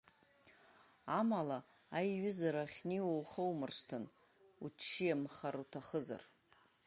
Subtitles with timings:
[1.19, 1.59] Амала
[1.97, 4.05] аиҩызара ахьнеиуа ухаумыршҭын,
[4.63, 6.23] уччиамхар уҭахызар.